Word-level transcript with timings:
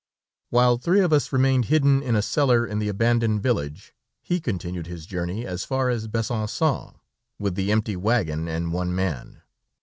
While 0.49 0.79
three 0.79 1.01
of 1.01 1.13
us 1.13 1.31
remained 1.31 1.65
hidden 1.65 2.01
in 2.01 2.15
a 2.15 2.23
cellar 2.23 2.65
in 2.65 2.79
the 2.79 2.87
abandoned 2.89 3.43
village, 3.43 3.93
he 4.19 4.39
continued 4.39 4.87
his 4.87 5.05
journey 5.05 5.45
as 5.45 5.63
far 5.63 5.91
as 5.91 6.07
Besançon 6.07 6.95
with 7.37 7.53
the 7.53 7.71
empty 7.71 7.95
wagon 7.95 8.47
and 8.47 8.73
one 8.73 8.95
man. 8.95 9.43